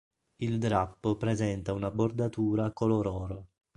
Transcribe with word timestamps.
Il 0.37 0.57
drappo 0.57 1.15
presenta 1.15 1.73
una 1.73 1.91
bordatura 1.91 2.71
color 2.71 3.05
oro. 3.05 3.47